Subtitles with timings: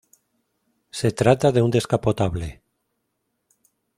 [0.89, 2.63] Se trata de un descapotable.